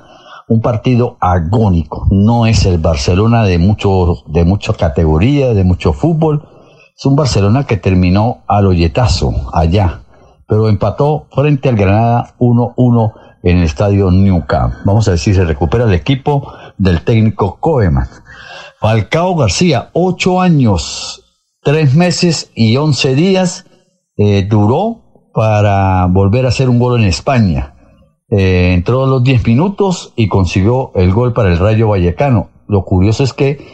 un 0.47 0.61
partido 0.61 1.17
agónico. 1.19 2.07
No 2.11 2.45
es 2.45 2.63
el 2.67 2.77
Barcelona 2.77 3.45
de 3.45 3.57
mucho, 3.57 4.23
de 4.27 4.45
mucha 4.45 4.73
categoría, 4.73 5.55
de 5.55 5.63
mucho 5.63 5.93
fútbol. 5.93 6.47
Es 6.95 7.03
un 7.07 7.15
Barcelona 7.15 7.65
que 7.65 7.77
terminó 7.77 8.43
al 8.47 8.67
hoyetazo 8.67 9.49
allá, 9.53 10.01
pero 10.47 10.69
empató 10.69 11.25
frente 11.31 11.69
al 11.69 11.77
Granada 11.77 12.35
1-1 12.37 13.13
en 13.43 13.57
el 13.57 13.63
estadio 13.63 14.09
New 14.09 14.45
Camp. 14.45 14.73
Vamos 14.85 15.07
a 15.07 15.11
ver 15.11 15.19
si 15.19 15.33
se 15.33 15.43
recupera 15.43 15.83
el 15.83 15.93
equipo 15.93 16.51
del 16.77 17.01
técnico 17.03 17.57
Koeman. 17.59 18.07
Falcao 18.79 19.35
García, 19.35 19.89
ocho 19.93 20.41
años, 20.41 21.23
tres 21.61 21.93
meses 21.93 22.51
y 22.55 22.75
once 22.77 23.15
días 23.15 23.65
eh, 24.17 24.47
duró 24.49 25.29
para 25.33 26.07
volver 26.07 26.45
a 26.45 26.49
hacer 26.49 26.69
un 26.69 26.79
gol 26.79 27.01
en 27.01 27.07
España. 27.07 27.75
Eh, 28.29 28.71
entró 28.73 29.03
a 29.03 29.07
los 29.07 29.23
diez 29.23 29.45
minutos 29.45 30.13
y 30.15 30.27
consiguió 30.27 30.91
el 30.95 31.13
gol 31.13 31.33
para 31.33 31.51
el 31.51 31.59
Rayo 31.59 31.89
Vallecano. 31.89 32.49
Lo 32.67 32.85
curioso 32.85 33.23
es 33.23 33.33
que 33.33 33.65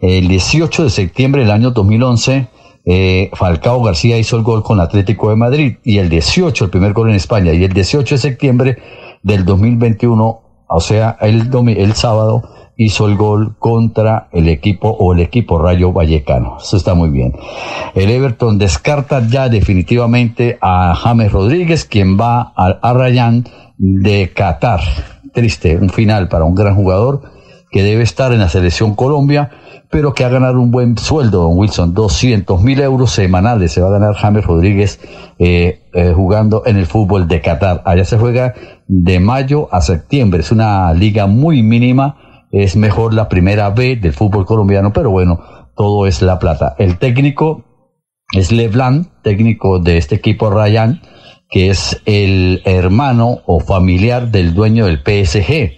el 0.00 0.26
18 0.26 0.84
de 0.84 0.90
septiembre 0.90 1.42
del 1.42 1.50
año 1.50 1.70
2011 1.70 2.48
eh, 2.90 3.30
Falcao 3.34 3.82
García 3.82 4.16
hizo 4.16 4.36
el 4.38 4.42
gol 4.42 4.62
con 4.62 4.80
Atlético 4.80 5.28
de 5.28 5.36
Madrid 5.36 5.76
y 5.84 5.98
el 5.98 6.08
18, 6.08 6.64
el 6.64 6.70
primer 6.70 6.94
gol 6.94 7.10
en 7.10 7.16
España, 7.16 7.52
y 7.52 7.62
el 7.62 7.74
18 7.74 8.14
de 8.14 8.18
septiembre 8.18 8.78
del 9.28 9.44
2021, 9.44 10.40
o 10.66 10.80
sea, 10.80 11.18
el, 11.20 11.50
el 11.76 11.92
sábado, 11.92 12.42
hizo 12.78 13.06
el 13.06 13.16
gol 13.16 13.56
contra 13.58 14.28
el 14.32 14.48
equipo 14.48 14.88
o 14.88 15.12
el 15.12 15.20
equipo 15.20 15.58
Rayo 15.58 15.92
Vallecano. 15.92 16.56
Eso 16.60 16.78
está 16.78 16.94
muy 16.94 17.10
bien. 17.10 17.34
El 17.94 18.10
Everton 18.10 18.56
descarta 18.56 19.22
ya 19.28 19.50
definitivamente 19.50 20.56
a 20.62 20.94
James 20.94 21.30
Rodríguez, 21.30 21.84
quien 21.84 22.18
va 22.18 22.54
al 22.56 22.78
Arrayán 22.80 23.44
de 23.76 24.32
Qatar. 24.32 24.80
Triste, 25.34 25.76
un 25.76 25.90
final 25.90 26.28
para 26.28 26.44
un 26.44 26.54
gran 26.54 26.74
jugador 26.74 27.22
que 27.70 27.82
debe 27.82 28.04
estar 28.04 28.32
en 28.32 28.38
la 28.38 28.48
selección 28.48 28.94
Colombia, 28.94 29.50
pero 29.90 30.12
que 30.12 30.24
ha 30.24 30.28
ganado 30.28 30.60
un 30.60 30.70
buen 30.70 30.98
sueldo, 30.98 31.42
don 31.42 31.56
Wilson, 31.56 31.94
200 31.94 32.62
mil 32.62 32.80
euros 32.80 33.10
semanales 33.10 33.72
se 33.72 33.80
va 33.80 33.88
a 33.88 33.92
ganar 33.92 34.14
James 34.14 34.44
Rodríguez 34.44 35.00
eh, 35.38 35.88
eh, 35.94 36.12
jugando 36.14 36.62
en 36.66 36.76
el 36.76 36.86
fútbol 36.86 37.26
de 37.26 37.40
Qatar. 37.40 37.82
Allá 37.86 38.04
se 38.04 38.18
juega 38.18 38.54
de 38.86 39.18
mayo 39.20 39.68
a 39.72 39.80
septiembre, 39.80 40.40
es 40.40 40.52
una 40.52 40.92
liga 40.92 41.26
muy 41.26 41.62
mínima, 41.62 42.46
es 42.52 42.76
mejor 42.76 43.14
la 43.14 43.28
primera 43.28 43.70
B 43.70 43.96
del 43.96 44.12
fútbol 44.12 44.44
colombiano, 44.44 44.92
pero 44.92 45.10
bueno, 45.10 45.40
todo 45.74 46.06
es 46.06 46.20
la 46.22 46.38
plata. 46.38 46.74
El 46.78 46.98
técnico 46.98 47.64
es 48.32 48.52
Leblanc, 48.52 49.08
técnico 49.22 49.78
de 49.78 49.96
este 49.96 50.16
equipo 50.16 50.50
Ryan, 50.50 51.00
que 51.48 51.70
es 51.70 52.02
el 52.04 52.60
hermano 52.66 53.40
o 53.46 53.60
familiar 53.60 54.30
del 54.30 54.52
dueño 54.52 54.84
del 54.86 54.98
PSG. 54.98 55.72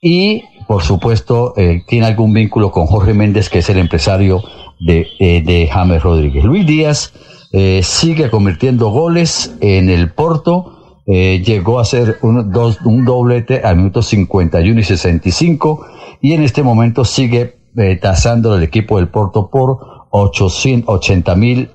Y 0.00 0.44
por 0.68 0.82
supuesto, 0.82 1.54
eh, 1.56 1.82
tiene 1.86 2.06
algún 2.06 2.34
vínculo 2.34 2.70
con 2.70 2.84
Jorge 2.84 3.14
Méndez, 3.14 3.48
que 3.48 3.60
es 3.60 3.70
el 3.70 3.78
empresario 3.78 4.42
de, 4.78 5.06
eh, 5.18 5.42
de 5.42 5.66
James 5.66 6.02
Rodríguez. 6.02 6.44
Luis 6.44 6.66
Díaz 6.66 7.14
eh, 7.52 7.80
sigue 7.82 8.28
convirtiendo 8.28 8.90
goles 8.90 9.56
en 9.62 9.88
el 9.88 10.12
Porto. 10.12 10.74
Llegó 11.06 11.78
a 11.78 11.82
hacer 11.82 12.18
un, 12.20 12.52
doblete 12.52 13.62
al 13.64 13.76
minuto 13.76 14.02
51 14.02 14.78
y 14.78 14.84
65 14.84 15.86
y 16.20 16.34
en 16.34 16.42
este 16.42 16.62
momento 16.62 17.06
sigue 17.06 17.56
tasando 18.02 18.54
el 18.54 18.62
equipo 18.62 18.98
del 18.98 19.08
Porto 19.08 19.48
por 19.48 19.78
880 20.10 21.34
mil, 21.34 21.70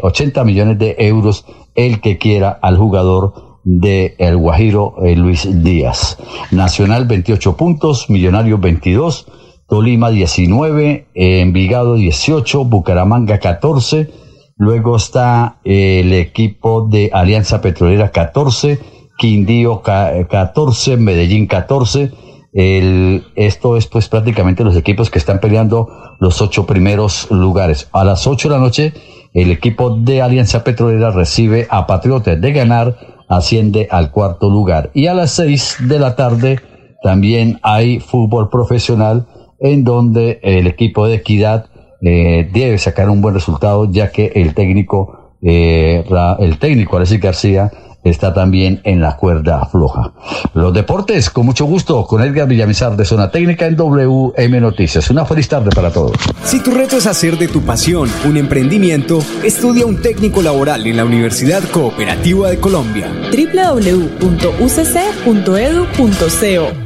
80 0.00 0.44
millones 0.44 0.78
de 0.78 0.96
euros 0.98 1.44
el 1.74 2.00
que 2.00 2.16
quiera 2.16 2.58
al 2.62 2.78
jugador 2.78 3.53
de 3.64 4.14
El 4.18 4.36
Guajiro 4.36 4.94
eh, 5.04 5.16
Luis 5.16 5.48
Díaz. 5.62 6.18
Nacional 6.50 7.06
28 7.06 7.56
puntos, 7.56 8.10
Millonario 8.10 8.58
22, 8.58 9.26
Tolima 9.68 10.10
19, 10.10 11.08
Envigado 11.14 11.94
18, 11.96 12.64
Bucaramanga 12.64 13.38
14, 13.38 14.10
luego 14.56 14.96
está 14.96 15.58
eh, 15.64 16.00
el 16.00 16.12
equipo 16.12 16.86
de 16.86 17.10
Alianza 17.12 17.60
Petrolera 17.60 18.10
14, 18.10 18.78
Quindío 19.18 19.82
14, 19.82 20.96
Medellín 20.96 21.46
14, 21.46 22.12
el, 22.52 23.24
esto 23.34 23.76
es 23.76 23.86
pues 23.86 24.08
prácticamente 24.08 24.64
los 24.64 24.76
equipos 24.76 25.10
que 25.10 25.18
están 25.18 25.40
peleando 25.40 25.88
los 26.20 26.40
ocho 26.40 26.66
primeros 26.66 27.28
lugares. 27.30 27.88
A 27.92 28.04
las 28.04 28.26
8 28.26 28.48
de 28.48 28.54
la 28.54 28.60
noche, 28.60 28.92
el 29.32 29.50
equipo 29.50 29.96
de 29.96 30.22
Alianza 30.22 30.62
Petrolera 30.62 31.10
recibe 31.10 31.66
a 31.70 31.86
Patriotas 31.86 32.40
de 32.40 32.52
ganar 32.52 33.13
asciende 33.28 33.88
al 33.90 34.10
cuarto 34.10 34.50
lugar. 34.50 34.90
Y 34.94 35.06
a 35.06 35.14
las 35.14 35.32
seis 35.32 35.76
de 35.80 35.98
la 35.98 36.16
tarde 36.16 36.60
también 37.02 37.58
hay 37.62 38.00
fútbol 38.00 38.48
profesional 38.48 39.26
en 39.60 39.84
donde 39.84 40.40
el 40.42 40.66
equipo 40.66 41.06
de 41.06 41.16
Equidad 41.16 41.66
eh, 42.00 42.48
debe 42.52 42.78
sacar 42.78 43.08
un 43.08 43.22
buen 43.22 43.34
resultado 43.34 43.90
ya 43.90 44.10
que 44.10 44.32
el 44.34 44.54
técnico, 44.54 45.36
eh, 45.42 46.04
el 46.38 46.58
técnico 46.58 46.96
Alexis 46.96 47.20
García 47.20 47.70
está 48.04 48.34
también 48.34 48.80
en 48.84 49.00
la 49.00 49.16
cuerda 49.16 49.64
floja. 49.66 50.12
Los 50.52 50.74
deportes, 50.74 51.30
con 51.30 51.46
mucho 51.46 51.64
gusto, 51.64 52.06
con 52.06 52.22
Edgar 52.22 52.46
Villamizar 52.46 52.96
de 52.96 53.04
Zona 53.04 53.30
Técnica 53.30 53.66
en 53.66 53.76
WM 53.76 54.60
Noticias. 54.60 55.10
Una 55.10 55.24
feliz 55.24 55.48
tarde 55.48 55.70
para 55.74 55.90
todos. 55.90 56.12
Si 56.44 56.60
tu 56.60 56.70
reto 56.70 56.98
es 56.98 57.06
hacer 57.06 57.38
de 57.38 57.48
tu 57.48 57.62
pasión 57.62 58.10
un 58.26 58.36
emprendimiento, 58.36 59.20
estudia 59.42 59.86
un 59.86 60.02
técnico 60.02 60.42
laboral 60.42 60.86
en 60.86 60.96
la 60.98 61.04
Universidad 61.04 61.62
Cooperativa 61.70 62.50
de 62.50 62.58
Colombia. 62.58 63.10
www.ucc.edu.co 63.32 64.34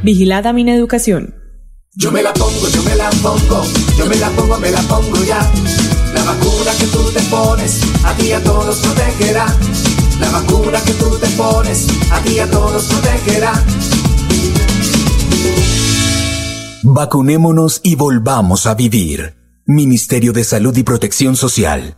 Vigilada 0.03 0.53
mi 0.53 0.69
educación. 0.71 1.35
Yo 1.95 2.13
me 2.13 2.23
la 2.23 2.33
pongo, 2.33 2.69
yo 2.69 2.83
me 2.83 2.95
la 2.95 3.11
pongo, 3.23 3.65
yo 3.97 4.07
me 4.07 4.17
la 4.17 4.29
pongo, 4.31 4.59
me 4.59 4.71
la 4.71 4.81
pongo 4.83 5.25
ya. 5.25 5.41
La 6.15 6.23
vacuna 6.25 6.71
que 6.79 6.87
tú 6.87 7.11
te 7.11 7.21
pones, 7.23 7.81
a 8.05 8.15
ti 8.15 8.33
a 8.33 8.43
todos 8.43 8.79
protegerá. 8.79 9.47
La 10.21 10.31
vacuna 10.31 10.81
que 10.83 10.93
tú 10.95 11.19
te 11.19 11.27
pones 11.37 11.87
a 12.11 12.21
ti 12.23 12.39
a 12.39 12.51
todos 12.51 12.85
protegerá. 12.87 13.53
Vacunémonos 16.83 17.81
y 17.83 17.97
volvamos 17.97 18.67
a 18.67 18.75
vivir. 18.75 19.37
Ministerio 19.67 20.33
de 20.33 20.45
Salud 20.45 20.75
y 20.77 20.83
Protección 20.83 21.37
Social. 21.37 21.98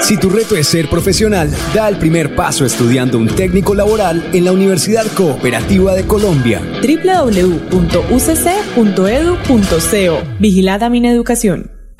Si 0.00 0.16
tu 0.16 0.30
reto 0.30 0.56
es 0.56 0.66
ser 0.66 0.88
profesional, 0.88 1.50
da 1.74 1.90
el 1.90 1.98
primer 1.98 2.34
paso 2.34 2.64
estudiando 2.64 3.18
un 3.18 3.28
técnico 3.28 3.74
laboral 3.74 4.30
en 4.32 4.46
la 4.46 4.52
Universidad 4.52 5.04
Cooperativa 5.08 5.94
de 5.94 6.06
Colombia. 6.06 6.62
www.ucc.edu.co 6.80 7.98
Vigilada 10.38 10.88
Mineducación. 10.88 11.71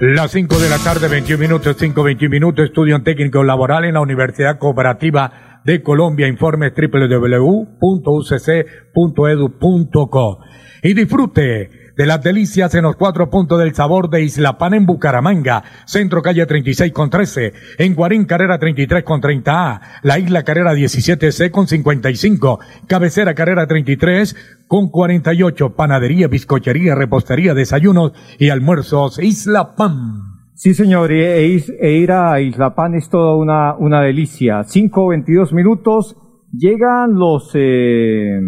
Las 0.00 0.30
5 0.30 0.58
de 0.58 0.70
la 0.70 0.78
tarde, 0.78 1.08
21 1.08 1.38
minutos, 1.38 1.76
5, 1.78 2.02
21 2.02 2.30
minutos, 2.30 2.64
estudio 2.64 3.02
técnico 3.02 3.44
laboral 3.44 3.84
en 3.84 3.92
la 3.92 4.00
Universidad 4.00 4.56
Cooperativa 4.58 5.60
de 5.62 5.82
Colombia, 5.82 6.26
informe 6.26 6.72
www.ucc.edu.co. 6.74 7.68
Y 10.82 10.94
disfrute 10.94 11.79
de 12.00 12.06
las 12.06 12.22
delicias 12.22 12.74
en 12.74 12.84
los 12.84 12.96
cuatro 12.96 13.28
puntos 13.28 13.58
del 13.58 13.74
sabor 13.74 14.08
de 14.08 14.22
Isla 14.22 14.56
Pan 14.56 14.72
en 14.72 14.86
Bucaramanga, 14.86 15.62
Centro 15.84 16.22
Calle 16.22 16.46
36 16.46 16.92
con 16.94 17.10
13, 17.10 17.52
en 17.76 17.94
Guarín 17.94 18.24
Carrera 18.24 18.58
33 18.58 19.04
con 19.04 19.20
30A, 19.20 19.80
La 20.02 20.18
Isla 20.18 20.42
Carrera 20.42 20.72
17C 20.72 21.50
con 21.50 21.66
55, 21.66 22.58
Cabecera 22.86 23.34
Carrera 23.34 23.66
33 23.66 24.34
con 24.66 24.88
48, 24.88 25.74
Panadería, 25.76 26.28
Bizcochería, 26.28 26.94
Repostería, 26.94 27.52
Desayunos 27.52 28.12
y 28.38 28.48
Almuerzos 28.48 29.18
Isla 29.18 29.74
Pan. 29.74 30.22
Sí, 30.54 30.72
señor, 30.72 31.12
e, 31.12 31.46
ir- 31.48 31.74
e 31.82 31.92
ir 31.98 32.12
a 32.12 32.40
Isla 32.40 32.74
Pan 32.74 32.94
es 32.94 33.10
toda 33.10 33.36
una, 33.36 33.74
una 33.76 34.00
delicia. 34.00 34.64
5, 34.64 35.08
22 35.08 35.52
minutos, 35.52 36.16
llegan 36.50 37.12
los, 37.18 37.50
eh, 37.52 38.40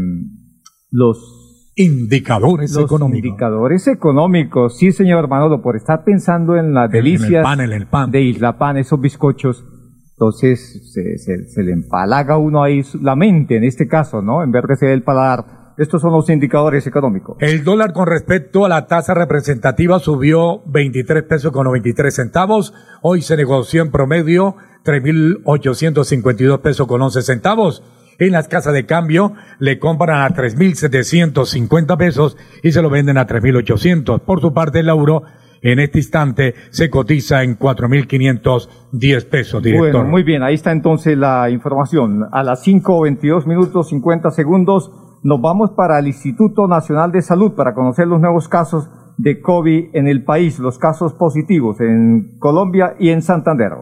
los 0.90 1.41
Indicadores 1.74 2.72
los 2.74 2.84
económicos. 2.84 3.24
indicadores 3.26 3.88
económicos. 3.88 4.76
Sí, 4.76 4.92
señor 4.92 5.28
Manolo, 5.28 5.62
por 5.62 5.76
estar 5.76 6.04
pensando 6.04 6.56
en 6.56 6.74
las 6.74 6.90
En 6.90 6.96
el 6.96 7.04
delicias 7.04 7.42
pan, 7.42 7.60
en 7.60 7.72
el 7.72 7.86
pan. 7.86 8.10
de 8.10 8.20
Isla 8.22 8.58
Pan, 8.58 8.76
esos 8.76 9.00
bizcochos. 9.00 9.64
Entonces 10.12 10.92
se, 10.92 11.18
se- 11.18 11.46
se 11.48 11.62
le 11.62 11.72
empalaga 11.72 12.36
uno 12.36 12.62
ahí 12.62 12.82
la 13.00 13.16
mente, 13.16 13.56
en 13.56 13.64
este 13.64 13.88
caso, 13.88 14.20
¿no? 14.22 14.42
En 14.44 14.52
vez 14.52 14.62
de 14.68 14.76
ser 14.76 14.90
el 14.90 15.02
paladar. 15.02 15.62
Estos 15.78 16.02
son 16.02 16.12
los 16.12 16.28
indicadores 16.28 16.86
económicos. 16.86 17.38
El 17.40 17.64
dólar 17.64 17.94
con 17.94 18.06
respecto 18.06 18.66
a 18.66 18.68
la 18.68 18.86
tasa 18.86 19.14
representativa 19.14 19.98
subió 19.98 20.62
23 20.66 21.22
pesos 21.24 21.50
con 21.50 21.64
93 21.64 22.14
centavos. 22.14 22.74
Hoy 23.00 23.22
se 23.22 23.36
negoció 23.38 23.80
en 23.82 23.90
promedio 23.90 24.54
3.852 24.84 26.58
pesos 26.60 26.86
con 26.86 27.00
11 27.00 27.22
centavos. 27.22 27.82
En 28.22 28.30
las 28.30 28.46
casas 28.46 28.72
de 28.72 28.86
cambio 28.86 29.32
le 29.58 29.80
compran 29.80 30.22
a 30.22 30.28
3.750 30.28 31.96
pesos 31.96 32.36
y 32.62 32.70
se 32.70 32.80
lo 32.80 32.88
venden 32.88 33.18
a 33.18 33.26
3.800. 33.26 34.20
Por 34.20 34.40
su 34.40 34.54
parte, 34.54 34.78
el 34.78 34.88
euro 34.88 35.24
en 35.60 35.80
este 35.80 35.98
instante 35.98 36.54
se 36.70 36.88
cotiza 36.88 37.42
en 37.42 37.58
4.510 37.58 39.28
pesos, 39.28 39.60
director. 39.60 39.92
Bueno, 39.92 40.08
muy 40.08 40.22
bien, 40.22 40.44
ahí 40.44 40.54
está 40.54 40.70
entonces 40.70 41.18
la 41.18 41.50
información. 41.50 42.28
A 42.30 42.44
las 42.44 42.62
5, 42.62 43.00
22 43.00 43.48
minutos, 43.48 43.88
50 43.88 44.30
segundos, 44.30 44.92
nos 45.24 45.40
vamos 45.40 45.72
para 45.72 45.98
el 45.98 46.06
Instituto 46.06 46.68
Nacional 46.68 47.10
de 47.10 47.22
Salud 47.22 47.54
para 47.56 47.74
conocer 47.74 48.06
los 48.06 48.20
nuevos 48.20 48.46
casos 48.46 48.88
de 49.18 49.40
COVID 49.40 49.96
en 49.96 50.06
el 50.06 50.22
país, 50.22 50.60
los 50.60 50.78
casos 50.78 51.12
positivos 51.14 51.80
en 51.80 52.38
Colombia 52.38 52.94
y 53.00 53.08
en 53.08 53.20
Santander. 53.20 53.72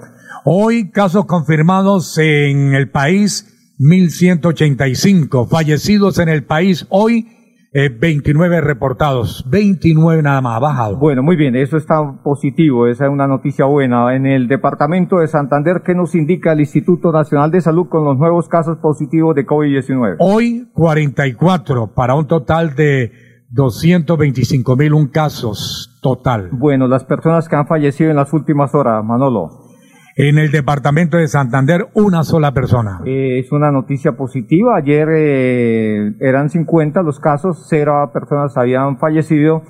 Hoy 0.47 0.91
casos 0.91 1.27
confirmados 1.27 2.17
en 2.17 2.75
el 2.75 2.91
país 2.91 3.50
1185, 3.83 5.47
fallecidos 5.47 6.19
en 6.19 6.29
el 6.29 6.45
país 6.45 6.87
hoy 6.91 7.29
eh, 7.73 7.89
29 7.89 8.61
reportados, 8.61 9.47
29 9.49 10.23
nada 10.23 10.43
más, 10.43 10.57
ha 10.57 10.59
bajado. 10.59 10.99
Bueno, 10.99 11.23
muy 11.23 11.37
bien, 11.37 11.57
eso 11.57 11.79
está 11.79 12.21
positivo, 12.23 12.87
esa 12.87 13.07
es 13.07 13.11
una 13.11 13.27
noticia 13.27 13.65
buena. 13.65 14.15
En 14.15 14.27
el 14.27 14.49
departamento 14.49 15.21
de 15.21 15.29
Santander, 15.29 15.81
¿qué 15.83 15.95
nos 15.95 16.15
indica 16.15 16.53
el 16.53 16.61
Instituto 16.61 17.11
Nacional 17.11 17.51
de 17.51 17.63
Salud 17.63 17.89
con 17.89 18.05
los 18.05 18.19
nuevos 18.19 18.49
casos 18.49 18.77
positivos 18.83 19.35
de 19.35 19.47
COVID-19? 19.47 20.17
Hoy 20.19 20.69
44 20.75 21.95
para 21.95 22.15
un 22.17 22.27
total 22.27 22.75
de 22.75 23.13
225 23.49 24.77
mil 24.77 24.93
un 24.93 25.07
casos 25.09 25.99
total. 26.03 26.51
Bueno, 26.53 26.87
las 26.87 27.05
personas 27.05 27.49
que 27.49 27.57
han 27.57 27.67
fallecido 27.67 28.11
en 28.11 28.17
las 28.17 28.33
últimas 28.35 28.75
horas, 28.75 29.03
Manolo. 29.03 29.70
En 30.23 30.37
el 30.37 30.51
departamento 30.51 31.17
de 31.17 31.29
Santander 31.29 31.89
una 31.95 32.25
sola 32.25 32.53
persona. 32.53 33.01
Eh, 33.07 33.39
es 33.39 33.51
una 33.53 33.71
noticia 33.73 34.19
positiva. 34.19 34.77
Ayer 34.77 35.09
eh, 35.17 36.13
eran 36.21 36.51
50 36.51 37.01
los 37.03 37.19
casos, 37.19 37.67
cero 37.71 38.11
personas 38.13 38.55
habían 38.59 38.99
fallecido 38.99 39.63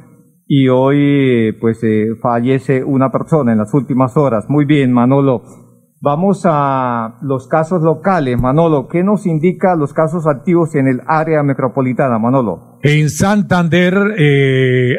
y 0.49 0.67
hoy 0.67 1.53
pues 1.61 1.79
eh, 1.85 2.17
fallece 2.21 2.83
una 2.83 3.13
persona 3.13 3.53
en 3.53 3.59
las 3.59 3.73
últimas 3.75 4.17
horas. 4.17 4.47
Muy 4.49 4.65
bien, 4.65 4.93
Manolo. 4.93 5.45
Vamos 6.01 6.43
a 6.47 7.19
los 7.23 7.47
casos 7.47 7.83
locales. 7.83 8.37
Manolo, 8.41 8.89
¿qué 8.89 9.05
nos 9.05 9.27
indica 9.27 9.77
los 9.77 9.93
casos 9.93 10.27
activos 10.27 10.75
en 10.75 10.89
el 10.89 11.01
área 11.07 11.45
metropolitana, 11.45 12.19
Manolo? 12.19 12.81
En 12.83 13.09
Santander, 13.11 13.95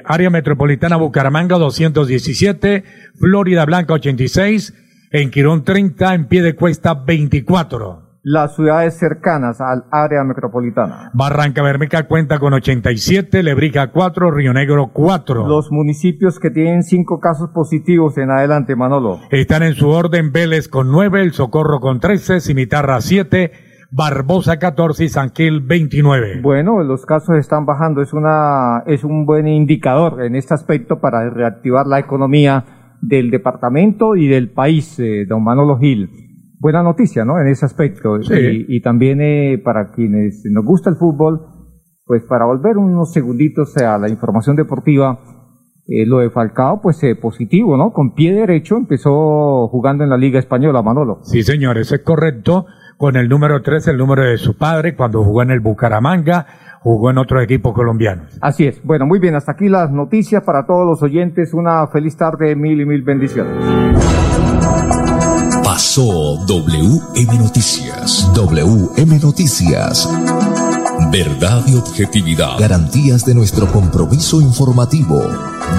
área 0.05 0.29
metropolitana 0.29 0.95
Bucaramanga 0.95 1.57
217, 1.57 2.83
Florida 3.19 3.65
Blanca 3.65 3.95
86, 3.95 4.90
en 5.11 5.29
Quirón 5.29 5.63
30, 5.63 6.13
en 6.13 6.27
pie 6.27 6.41
de 6.41 6.55
cuesta 6.55 6.93
24. 6.93 8.11
Las 8.23 8.55
ciudades 8.55 8.97
cercanas 8.97 9.59
al 9.59 9.83
área 9.91 10.23
metropolitana. 10.23 11.09
Barranca 11.13 11.63
Bermeja 11.63 12.07
cuenta 12.07 12.39
con 12.39 12.53
87, 12.53 13.43
Lebrija 13.43 13.91
4, 13.91 14.31
Río 14.31 14.53
Negro 14.53 14.91
4. 14.93 15.47
Los 15.47 15.71
municipios 15.71 16.39
que 16.39 16.51
tienen 16.51 16.83
cinco 16.83 17.19
casos 17.19 17.49
positivos 17.49 18.17
en 18.19 18.29
adelante, 18.29 18.75
Manolo. 18.75 19.19
Están 19.31 19.63
en 19.63 19.73
su 19.73 19.89
orden 19.89 20.31
Vélez 20.31 20.69
con 20.69 20.91
9, 20.91 21.21
El 21.23 21.33
Socorro 21.33 21.79
con 21.79 21.99
13, 21.99 22.39
Cimitarra 22.39 23.01
7, 23.01 23.51
Barbosa 23.89 24.59
14 24.59 25.03
y 25.03 25.09
Sanquil 25.09 25.59
29. 25.61 26.41
Bueno, 26.41 26.83
los 26.83 27.05
casos 27.05 27.35
están 27.37 27.65
bajando, 27.65 28.01
es 28.01 28.13
una 28.13 28.83
es 28.85 29.03
un 29.03 29.25
buen 29.25 29.47
indicador 29.47 30.23
en 30.23 30.35
este 30.35 30.53
aspecto 30.53 31.01
para 31.01 31.29
reactivar 31.29 31.87
la 31.87 31.99
economía 31.99 32.80
del 33.01 33.31
departamento 33.31 34.15
y 34.15 34.27
del 34.27 34.51
país, 34.51 34.99
eh, 34.99 35.25
don 35.27 35.43
Manolo 35.43 35.77
Gil. 35.77 36.09
Buena 36.59 36.83
noticia, 36.83 37.25
¿no? 37.25 37.39
En 37.39 37.47
ese 37.47 37.65
aspecto. 37.65 38.21
Sí. 38.21 38.65
Y, 38.67 38.77
y 38.77 38.81
también 38.81 39.19
eh, 39.21 39.59
para 39.63 39.91
quienes 39.91 40.43
nos 40.51 40.63
gusta 40.63 40.89
el 40.89 40.95
fútbol, 40.95 41.41
pues 42.05 42.23
para 42.23 42.45
volver 42.45 42.77
unos 42.77 43.11
segunditos 43.11 43.75
a 43.77 43.97
la 43.97 44.09
información 44.09 44.55
deportiva, 44.55 45.19
eh, 45.87 46.05
lo 46.05 46.19
de 46.19 46.29
Falcao, 46.29 46.79
pues 46.81 47.03
eh, 47.03 47.15
positivo, 47.15 47.75
¿no? 47.75 47.91
Con 47.91 48.13
pie 48.13 48.33
derecho 48.33 48.77
empezó 48.77 49.67
jugando 49.67 50.03
en 50.03 50.09
la 50.09 50.17
Liga 50.17 50.39
Española, 50.39 50.81
Manolo. 50.81 51.19
Sí, 51.23 51.43
señor, 51.43 51.77
eso 51.77 51.95
es 51.95 52.01
correcto. 52.01 52.65
Con 53.01 53.15
el 53.15 53.27
número 53.27 53.63
3, 53.63 53.87
el 53.87 53.97
número 53.97 54.23
de 54.23 54.37
su 54.37 54.55
padre, 54.55 54.95
cuando 54.95 55.23
jugó 55.23 55.41
en 55.41 55.49
el 55.49 55.59
Bucaramanga, 55.59 56.45
jugó 56.81 57.09
en 57.09 57.17
otro 57.17 57.41
equipo 57.41 57.73
colombiano. 57.73 58.25
Así 58.41 58.67
es. 58.67 58.79
Bueno, 58.83 59.07
muy 59.07 59.17
bien, 59.17 59.33
hasta 59.33 59.53
aquí 59.53 59.69
las 59.69 59.89
noticias 59.89 60.43
para 60.43 60.67
todos 60.67 60.85
los 60.85 61.01
oyentes. 61.01 61.51
Una 61.55 61.87
feliz 61.87 62.15
tarde, 62.15 62.55
mil 62.55 62.79
y 62.79 62.85
mil 62.85 63.01
bendiciones. 63.01 63.55
Pasó 65.63 66.45
WM 66.45 67.39
Noticias. 67.39 68.31
WM 68.35 69.19
Noticias. 69.19 70.07
Verdad 71.11 71.63
y 71.65 71.77
objetividad. 71.77 72.59
Garantías 72.59 73.25
de 73.25 73.33
nuestro 73.33 73.65
compromiso 73.65 74.39
informativo. 74.41 75.23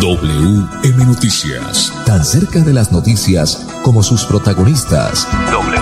WM 0.01 1.07
Noticias. 1.07 1.93
Tan 2.05 2.25
cerca 2.25 2.65
de 2.65 2.73
las 2.73 2.91
noticias 2.91 3.65
como 3.85 4.03
sus 4.03 4.25
protagonistas. 4.25 5.29
WM 5.53 5.73
Noticias. 5.73 5.82